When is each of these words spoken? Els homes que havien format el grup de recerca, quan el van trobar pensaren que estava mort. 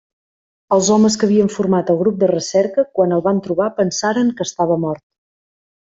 Els 0.77 0.87
homes 0.95 1.17
que 1.23 1.27
havien 1.27 1.51
format 1.57 1.93
el 1.95 2.01
grup 2.01 2.17
de 2.25 2.31
recerca, 2.33 2.87
quan 2.99 3.17
el 3.19 3.25
van 3.29 3.45
trobar 3.49 3.71
pensaren 3.79 4.37
que 4.41 4.49
estava 4.51 4.81
mort. 4.89 5.07